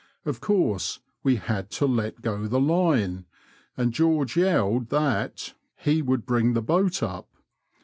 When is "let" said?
1.85-2.23